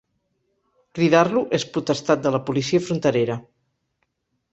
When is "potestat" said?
1.75-2.23